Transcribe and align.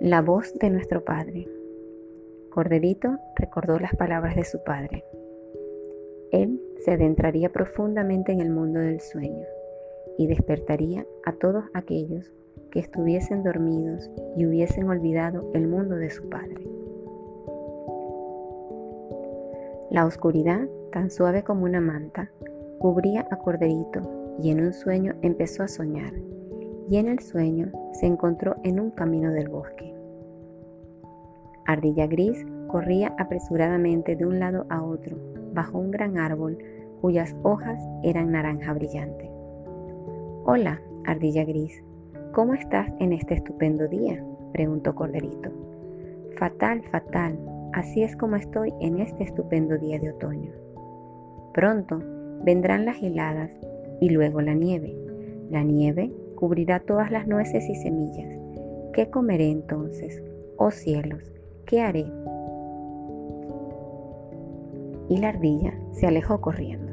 La 0.00 0.22
voz 0.22 0.54
de 0.54 0.70
nuestro 0.70 1.04
Padre. 1.04 1.46
Corderito 2.48 3.18
recordó 3.36 3.78
las 3.78 3.94
palabras 3.96 4.34
de 4.34 4.44
su 4.44 4.64
padre. 4.64 5.04
Él 6.32 6.58
se 6.78 6.92
adentraría 6.92 7.52
profundamente 7.52 8.32
en 8.32 8.40
el 8.40 8.48
mundo 8.48 8.80
del 8.80 9.00
sueño 9.00 9.44
y 10.16 10.26
despertaría 10.26 11.04
a 11.26 11.34
todos 11.34 11.64
aquellos 11.74 12.32
que 12.70 12.80
estuviesen 12.80 13.42
dormidos 13.42 14.10
y 14.38 14.46
hubiesen 14.46 14.88
olvidado 14.88 15.50
el 15.52 15.68
mundo 15.68 15.96
de 15.96 16.08
su 16.08 16.26
padre. 16.30 16.66
La 19.90 20.06
oscuridad, 20.06 20.66
tan 20.92 21.10
suave 21.10 21.42
como 21.42 21.64
una 21.64 21.82
manta, 21.82 22.30
cubría 22.78 23.28
a 23.30 23.36
Corderito 23.36 24.36
y 24.42 24.48
en 24.50 24.64
un 24.64 24.72
sueño 24.72 25.14
empezó 25.20 25.62
a 25.62 25.68
soñar 25.68 26.14
y 26.88 26.96
en 26.96 27.06
el 27.06 27.20
sueño 27.20 27.70
se 27.92 28.06
encontró 28.06 28.56
en 28.64 28.80
un 28.80 28.90
camino 28.90 29.30
del 29.30 29.48
bosque. 29.48 29.89
Ardilla 31.70 32.08
Gris 32.08 32.44
corría 32.66 33.14
apresuradamente 33.16 34.16
de 34.16 34.26
un 34.26 34.40
lado 34.40 34.66
a 34.70 34.82
otro, 34.82 35.16
bajo 35.54 35.78
un 35.78 35.92
gran 35.92 36.18
árbol 36.18 36.58
cuyas 37.00 37.36
hojas 37.44 37.80
eran 38.02 38.32
naranja 38.32 38.72
brillante. 38.72 39.30
Hola, 40.44 40.82
Ardilla 41.04 41.44
Gris, 41.44 41.80
¿cómo 42.32 42.54
estás 42.54 42.92
en 42.98 43.12
este 43.12 43.34
estupendo 43.34 43.86
día? 43.86 44.20
preguntó 44.52 44.96
Corderito. 44.96 45.52
Fatal, 46.36 46.82
fatal, 46.90 47.38
así 47.72 48.02
es 48.02 48.16
como 48.16 48.34
estoy 48.34 48.74
en 48.80 48.98
este 48.98 49.22
estupendo 49.22 49.78
día 49.78 50.00
de 50.00 50.10
otoño. 50.10 50.50
Pronto 51.54 52.02
vendrán 52.42 52.84
las 52.84 53.00
heladas 53.00 53.52
y 54.00 54.08
luego 54.10 54.40
la 54.40 54.54
nieve. 54.54 54.92
La 55.50 55.62
nieve 55.62 56.12
cubrirá 56.34 56.80
todas 56.80 57.12
las 57.12 57.28
nueces 57.28 57.68
y 57.68 57.76
semillas. 57.76 58.40
¿Qué 58.92 59.08
comeré 59.08 59.52
entonces? 59.52 60.20
Oh 60.56 60.72
cielos, 60.72 61.32
¿qué 61.70 61.80
haré? 61.80 62.12
Y 65.08 65.18
la 65.18 65.28
ardilla 65.28 65.72
se 65.92 66.08
alejó 66.08 66.40
corriendo. 66.40 66.90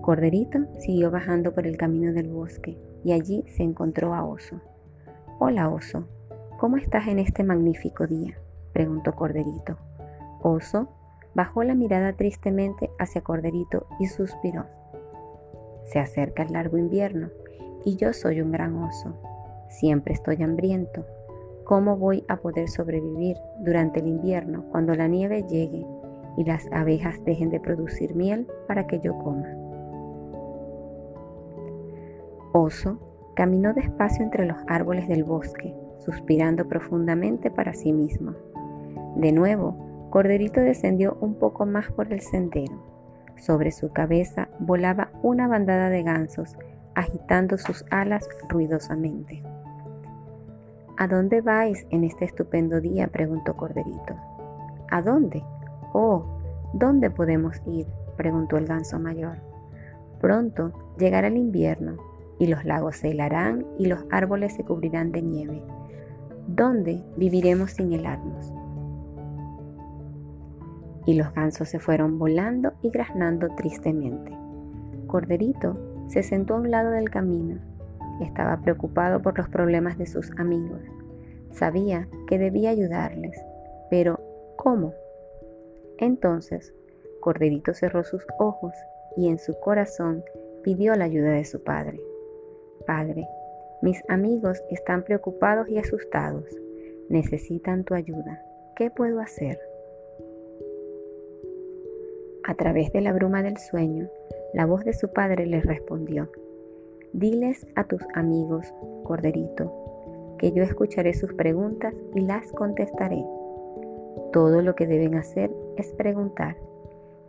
Corderito 0.00 0.58
siguió 0.80 1.12
bajando 1.12 1.54
por 1.54 1.68
el 1.68 1.76
camino 1.76 2.12
del 2.12 2.28
bosque 2.28 2.76
y 3.04 3.12
allí 3.12 3.44
se 3.46 3.62
encontró 3.62 4.12
a 4.12 4.24
Oso. 4.24 4.60
Hola 5.38 5.68
Oso, 5.68 6.08
¿cómo 6.58 6.78
estás 6.78 7.06
en 7.06 7.20
este 7.20 7.44
magnífico 7.44 8.08
día? 8.08 8.36
preguntó 8.72 9.12
Corderito. 9.12 9.76
Oso 10.42 10.88
bajó 11.34 11.62
la 11.62 11.76
mirada 11.76 12.14
tristemente 12.14 12.90
hacia 12.98 13.20
Corderito 13.22 13.86
y 14.00 14.06
suspiró. 14.06 14.66
Se 15.84 16.00
acerca 16.00 16.42
el 16.42 16.54
largo 16.54 16.76
invierno 16.76 17.30
y 17.84 17.94
yo 17.94 18.12
soy 18.12 18.40
un 18.40 18.50
gran 18.50 18.74
oso. 18.82 19.14
Siempre 19.68 20.12
estoy 20.12 20.42
hambriento. 20.42 21.06
¿Cómo 21.64 21.96
voy 21.96 22.24
a 22.28 22.36
poder 22.36 22.68
sobrevivir 22.68 23.36
durante 23.60 24.00
el 24.00 24.08
invierno 24.08 24.64
cuando 24.70 24.94
la 24.94 25.06
nieve 25.06 25.44
llegue 25.48 25.86
y 26.36 26.44
las 26.44 26.66
abejas 26.72 27.22
dejen 27.24 27.50
de 27.50 27.60
producir 27.60 28.14
miel 28.16 28.48
para 28.66 28.86
que 28.86 28.98
yo 28.98 29.16
coma? 29.18 29.48
Oso 32.52 32.98
caminó 33.34 33.72
despacio 33.72 34.24
entre 34.24 34.44
los 34.44 34.58
árboles 34.66 35.08
del 35.08 35.24
bosque, 35.24 35.74
suspirando 35.98 36.68
profundamente 36.68 37.50
para 37.50 37.74
sí 37.74 37.92
mismo. 37.92 38.34
De 39.16 39.32
nuevo, 39.32 40.08
Corderito 40.10 40.60
descendió 40.60 41.16
un 41.20 41.36
poco 41.36 41.64
más 41.64 41.90
por 41.92 42.12
el 42.12 42.20
sendero. 42.20 42.74
Sobre 43.36 43.70
su 43.70 43.92
cabeza 43.92 44.48
volaba 44.58 45.10
una 45.22 45.48
bandada 45.48 45.88
de 45.88 46.02
gansos 46.02 46.56
agitando 46.94 47.56
sus 47.56 47.84
alas 47.90 48.28
ruidosamente. 48.48 49.42
¿A 51.02 51.08
dónde 51.08 51.40
vais 51.40 51.84
en 51.90 52.04
este 52.04 52.24
estupendo 52.26 52.80
día? 52.80 53.08
preguntó 53.08 53.56
Corderito. 53.56 54.14
¿A 54.88 55.02
dónde? 55.02 55.42
Oh, 55.92 56.38
¿dónde 56.74 57.10
podemos 57.10 57.60
ir? 57.66 57.88
preguntó 58.16 58.56
el 58.56 58.66
ganso 58.66 59.00
mayor. 59.00 59.38
Pronto 60.20 60.94
llegará 61.00 61.26
el 61.26 61.38
invierno 61.38 61.96
y 62.38 62.46
los 62.46 62.64
lagos 62.64 62.98
se 62.98 63.10
helarán 63.10 63.66
y 63.80 63.86
los 63.86 64.06
árboles 64.12 64.54
se 64.54 64.62
cubrirán 64.62 65.10
de 65.10 65.22
nieve. 65.22 65.64
¿Dónde 66.46 67.02
viviremos 67.16 67.72
sin 67.72 67.92
helarnos? 67.92 68.54
Y 71.04 71.14
los 71.14 71.34
gansos 71.34 71.68
se 71.68 71.80
fueron 71.80 72.16
volando 72.16 72.74
y 72.80 72.90
graznando 72.90 73.48
tristemente. 73.56 74.38
Corderito 75.08 76.04
se 76.06 76.22
sentó 76.22 76.54
a 76.54 76.58
un 76.58 76.70
lado 76.70 76.92
del 76.92 77.10
camino. 77.10 77.71
Estaba 78.22 78.60
preocupado 78.62 79.20
por 79.20 79.36
los 79.36 79.48
problemas 79.48 79.98
de 79.98 80.06
sus 80.06 80.30
amigos. 80.38 80.80
Sabía 81.50 82.08
que 82.28 82.38
debía 82.38 82.70
ayudarles, 82.70 83.36
pero 83.90 84.20
¿cómo? 84.56 84.94
Entonces, 85.98 86.72
Corderito 87.20 87.74
cerró 87.74 88.04
sus 88.04 88.24
ojos 88.38 88.72
y 89.16 89.28
en 89.28 89.38
su 89.38 89.58
corazón 89.58 90.24
pidió 90.62 90.94
la 90.94 91.04
ayuda 91.04 91.30
de 91.30 91.44
su 91.44 91.62
padre. 91.62 92.00
Padre, 92.86 93.26
mis 93.82 94.02
amigos 94.08 94.62
están 94.70 95.02
preocupados 95.02 95.68
y 95.68 95.78
asustados. 95.78 96.44
Necesitan 97.08 97.82
tu 97.82 97.94
ayuda. 97.94 98.40
¿Qué 98.76 98.90
puedo 98.90 99.20
hacer? 99.20 99.58
A 102.44 102.54
través 102.54 102.92
de 102.92 103.00
la 103.00 103.12
bruma 103.12 103.42
del 103.42 103.56
sueño, 103.58 104.08
la 104.54 104.66
voz 104.66 104.84
de 104.84 104.92
su 104.92 105.12
padre 105.12 105.46
le 105.46 105.60
respondió, 105.60 106.30
Diles 107.12 107.66
a 107.76 107.84
tus 107.84 108.00
amigos, 108.14 108.72
Corderito, 109.04 109.70
que 110.38 110.50
yo 110.52 110.62
escucharé 110.62 111.12
sus 111.12 111.34
preguntas 111.34 111.94
y 112.14 112.20
las 112.20 112.50
contestaré. 112.52 113.22
Todo 114.32 114.62
lo 114.62 114.74
que 114.74 114.86
deben 114.86 115.16
hacer 115.16 115.54
es 115.76 115.92
preguntar 115.92 116.56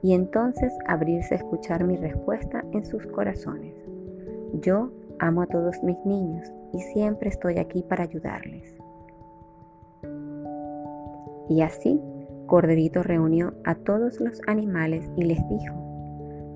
y 0.00 0.14
entonces 0.14 0.72
abrirse 0.86 1.34
a 1.34 1.38
escuchar 1.38 1.84
mi 1.84 1.96
respuesta 1.96 2.64
en 2.70 2.84
sus 2.84 3.04
corazones. 3.08 3.74
Yo 4.60 4.90
amo 5.18 5.42
a 5.42 5.46
todos 5.48 5.82
mis 5.82 5.98
niños 6.06 6.52
y 6.72 6.78
siempre 6.78 7.30
estoy 7.30 7.58
aquí 7.58 7.82
para 7.82 8.04
ayudarles. 8.04 8.76
Y 11.48 11.60
así, 11.62 12.00
Corderito 12.46 13.02
reunió 13.02 13.54
a 13.64 13.74
todos 13.74 14.20
los 14.20 14.40
animales 14.46 15.10
y 15.16 15.24
les 15.24 15.40
dijo, 15.48 15.74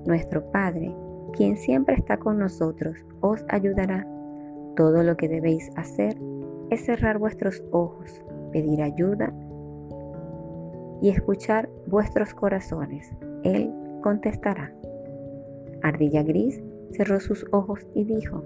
nuestro 0.05 0.49
Padre, 0.51 0.95
quien 1.33 1.57
siempre 1.57 1.95
está 1.95 2.17
con 2.17 2.39
nosotros, 2.39 3.05
os 3.21 3.45
ayudará. 3.49 4.07
Todo 4.75 5.03
lo 5.03 5.17
que 5.17 5.27
debéis 5.27 5.69
hacer 5.75 6.17
es 6.69 6.85
cerrar 6.85 7.17
vuestros 7.17 7.63
ojos, 7.71 8.21
pedir 8.51 8.81
ayuda 8.81 9.33
y 11.01 11.09
escuchar 11.09 11.69
vuestros 11.87 12.33
corazones. 12.33 13.11
Él 13.43 13.71
contestará. 14.01 14.73
Ardilla 15.83 16.23
Gris 16.23 16.61
cerró 16.91 17.19
sus 17.19 17.45
ojos 17.51 17.85
y 17.93 18.03
dijo, 18.03 18.43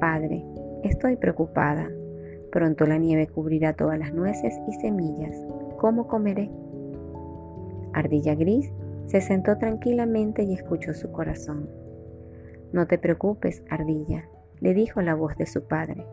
Padre, 0.00 0.44
estoy 0.82 1.16
preocupada. 1.16 1.88
Pronto 2.50 2.86
la 2.86 2.98
nieve 2.98 3.26
cubrirá 3.26 3.74
todas 3.74 3.98
las 3.98 4.12
nueces 4.14 4.54
y 4.68 4.72
semillas. 4.74 5.36
¿Cómo 5.78 6.06
comeré? 6.06 6.50
Ardilla 7.92 8.34
Gris 8.34 8.72
se 9.06 9.20
sentó 9.20 9.56
tranquilamente 9.58 10.42
y 10.42 10.54
escuchó 10.54 10.92
su 10.92 11.10
corazón. 11.12 11.68
No 12.72 12.86
te 12.86 12.98
preocupes, 12.98 13.62
ardilla, 13.70 14.28
le 14.60 14.74
dijo 14.74 15.00
la 15.00 15.14
voz 15.14 15.36
de 15.36 15.46
su 15.46 15.64
padre. 15.64 16.06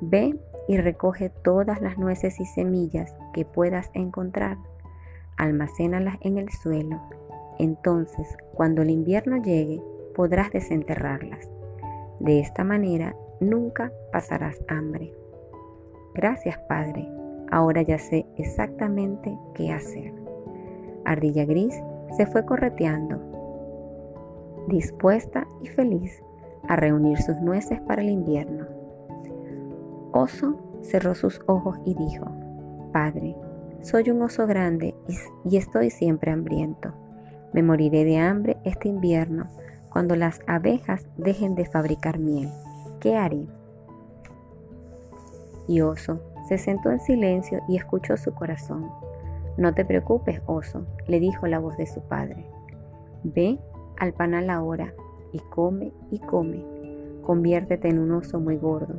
Ve 0.00 0.38
y 0.68 0.76
recoge 0.76 1.30
todas 1.30 1.80
las 1.80 1.98
nueces 1.98 2.38
y 2.40 2.44
semillas 2.44 3.16
que 3.32 3.44
puedas 3.44 3.90
encontrar. 3.94 4.58
Almacénalas 5.36 6.16
en 6.20 6.38
el 6.38 6.50
suelo. 6.50 7.00
Entonces, 7.58 8.36
cuando 8.54 8.82
el 8.82 8.90
invierno 8.90 9.42
llegue, 9.42 9.82
podrás 10.14 10.52
desenterrarlas. 10.52 11.50
De 12.20 12.40
esta 12.40 12.64
manera, 12.64 13.16
nunca 13.40 13.92
pasarás 14.12 14.60
hambre. 14.68 15.12
Gracias, 16.14 16.58
Padre. 16.68 17.08
Ahora 17.50 17.82
ya 17.82 17.98
sé 17.98 18.26
exactamente 18.36 19.36
qué 19.54 19.72
hacer. 19.72 20.12
Ardilla 21.04 21.44
Gris 21.44 21.74
se 22.16 22.26
fue 22.26 22.44
correteando, 22.44 23.20
dispuesta 24.68 25.46
y 25.62 25.68
feliz 25.68 26.22
a 26.68 26.76
reunir 26.76 27.20
sus 27.20 27.40
nueces 27.40 27.80
para 27.80 28.02
el 28.02 28.10
invierno. 28.10 28.66
Oso 30.12 30.56
cerró 30.82 31.14
sus 31.14 31.40
ojos 31.46 31.78
y 31.84 31.94
dijo, 31.94 32.26
Padre, 32.92 33.36
soy 33.80 34.10
un 34.10 34.22
oso 34.22 34.46
grande 34.46 34.94
y, 35.44 35.56
estoy 35.56 35.90
siempre 35.90 36.30
hambriento. 36.30 36.92
Me 37.52 37.62
moriré 37.62 38.04
de 38.04 38.18
hambre 38.18 38.58
este 38.64 38.88
invierno 38.88 39.46
cuando 39.90 40.16
las 40.16 40.40
abejas 40.46 41.08
dejen 41.16 41.54
de 41.54 41.64
fabricar 41.64 42.18
miel. 42.18 42.50
¿Qué 43.00 43.16
haré? 43.16 43.46
Y 45.66 45.80
Oso 45.80 46.20
se 46.48 46.58
sentó 46.58 46.90
en 46.90 47.00
silencio 47.00 47.60
y 47.68 47.76
escuchó 47.76 48.16
su 48.16 48.34
corazón. 48.34 48.90
No 49.56 49.74
te 49.74 49.84
preocupes, 49.84 50.40
oso, 50.46 50.86
le 51.06 51.20
dijo 51.20 51.46
la 51.46 51.58
voz 51.58 51.76
de 51.76 51.86
su 51.86 52.00
padre. 52.00 52.46
Ve 53.22 53.58
al 53.98 54.12
panal 54.12 54.50
ahora 54.50 54.94
y 55.32 55.38
come 55.50 55.92
y 56.10 56.18
come. 56.20 56.64
Conviértete 57.22 57.88
en 57.88 57.98
un 57.98 58.12
oso 58.12 58.40
muy 58.40 58.56
gordo. 58.56 58.94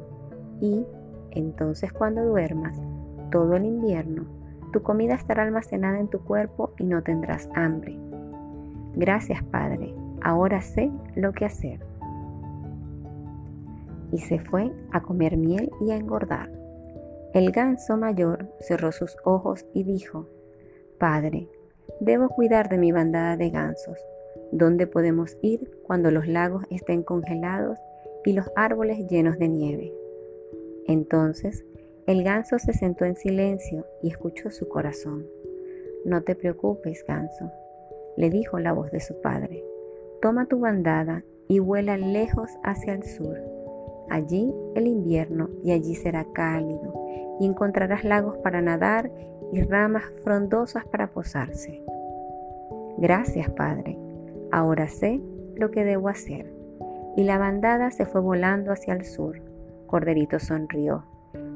Y 0.61 0.85
entonces 1.31 1.91
cuando 1.93 2.23
duermas, 2.25 2.79
todo 3.31 3.55
el 3.55 3.65
invierno, 3.65 4.25
tu 4.71 4.83
comida 4.83 5.15
estará 5.15 5.43
almacenada 5.43 5.99
en 5.99 6.09
tu 6.09 6.19
cuerpo 6.19 6.73
y 6.77 6.83
no 6.83 7.01
tendrás 7.01 7.49
hambre. 7.55 7.97
Gracias, 8.95 9.43
Padre, 9.43 9.93
ahora 10.21 10.61
sé 10.61 10.91
lo 11.15 11.31
que 11.31 11.45
hacer. 11.45 11.79
Y 14.11 14.19
se 14.19 14.39
fue 14.39 14.71
a 14.91 15.01
comer 15.01 15.37
miel 15.37 15.71
y 15.81 15.91
a 15.91 15.95
engordar. 15.95 16.51
El 17.33 17.51
ganso 17.51 17.95
mayor 17.95 18.47
cerró 18.59 18.91
sus 18.91 19.15
ojos 19.23 19.65
y 19.73 19.83
dijo, 19.83 20.27
Padre, 20.99 21.47
debo 21.99 22.29
cuidar 22.29 22.69
de 22.69 22.77
mi 22.77 22.91
bandada 22.91 23.37
de 23.37 23.51
gansos. 23.51 23.99
¿Dónde 24.51 24.87
podemos 24.87 25.37
ir 25.41 25.71
cuando 25.83 26.11
los 26.11 26.27
lagos 26.27 26.63
estén 26.69 27.03
congelados 27.03 27.77
y 28.25 28.33
los 28.33 28.51
árboles 28.55 29.07
llenos 29.07 29.37
de 29.37 29.47
nieve? 29.47 29.93
Entonces 30.87 31.65
el 32.07 32.23
ganso 32.23 32.57
se 32.57 32.73
sentó 32.73 33.05
en 33.05 33.15
silencio 33.15 33.85
y 34.01 34.09
escuchó 34.09 34.49
su 34.49 34.67
corazón. 34.67 35.27
No 36.05 36.23
te 36.23 36.33
preocupes, 36.33 37.05
ganso, 37.07 37.51
le 38.17 38.31
dijo 38.31 38.57
la 38.57 38.73
voz 38.73 38.89
de 38.91 38.99
su 38.99 39.21
padre. 39.21 39.63
Toma 40.19 40.47
tu 40.47 40.59
bandada 40.59 41.23
y 41.47 41.59
vuela 41.59 41.97
lejos 41.97 42.49
hacia 42.63 42.93
el 42.93 43.03
sur. 43.03 43.37
Allí 44.09 44.51
el 44.73 44.87
invierno 44.87 45.49
y 45.63 45.71
allí 45.71 45.93
será 45.93 46.25
cálido 46.33 46.93
y 47.39 47.45
encontrarás 47.45 48.03
lagos 48.03 48.37
para 48.37 48.61
nadar 48.61 49.11
y 49.51 49.61
ramas 49.61 50.05
frondosas 50.23 50.85
para 50.87 51.11
posarse. 51.11 51.83
Gracias, 52.97 53.49
Padre. 53.51 54.08
Ahora 54.51 54.87
sé 54.87 55.21
lo 55.55 55.71
que 55.71 55.83
debo 55.83 56.09
hacer. 56.09 56.51
Y 57.15 57.23
la 57.23 57.37
bandada 57.37 57.91
se 57.91 58.05
fue 58.05 58.21
volando 58.21 58.71
hacia 58.71 58.93
el 58.93 59.05
sur. 59.05 59.41
Corderito 59.87 60.39
sonrió. 60.39 61.03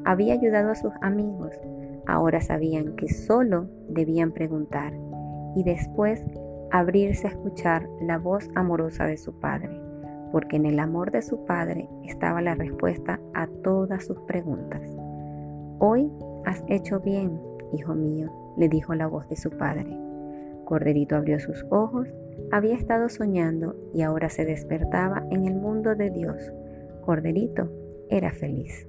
Había 0.06 0.34
ayudado 0.34 0.72
a 0.72 0.75
sus 0.75 0.94
amigos. 1.01 1.60
Ahora 2.06 2.42
sabían 2.42 2.95
que 2.95 3.07
solo 3.10 3.68
debían 3.88 4.31
preguntar 4.31 4.94
y 5.56 5.63
después 5.63 6.24
abrirse 6.72 7.28
a 7.28 7.30
escuchar 7.30 7.88
la 8.01 8.18
voz 8.18 8.50
amorosa 8.56 9.06
de 9.06 9.18
su 9.18 9.39
padre, 9.39 9.80
porque 10.31 10.57
en 10.57 10.66
el 10.66 10.80
amor 10.80 11.12
de 11.12 11.22
su 11.22 11.46
padre 11.46 11.88
estaba 12.04 12.42
la 12.42 12.56
respuesta 12.56 13.19
a 13.34 13.48
todas 13.63 14.06
sus 14.06 14.19
preguntas. 14.22 14.81
Hoy 15.80 16.12
has 16.46 16.63
hecho 16.68 17.00
bien, 17.00 17.39
hijo 17.74 17.94
mío, 17.94 18.31
le 18.57 18.69
dijo 18.69 18.96
la 18.96 19.07
voz 19.07 19.30
de 19.30 19.36
su 19.36 19.51
padre. 19.51 19.98
Corderito 20.66 21.16
abrió 21.16 21.39
sus 21.39 21.66
ojos, 21.69 22.07
había 22.52 22.76
estado 22.76 23.10
soñando 23.10 23.76
y 23.94 24.02
ahora 24.02 24.30
se 24.30 24.46
despertaba 24.46 25.26
en 25.32 25.46
el 25.46 25.56
mundo 25.56 25.96
de 25.96 26.10
Dios. 26.10 26.52
Corderito 27.02 27.72
era 28.10 28.32
feliz. 28.32 28.88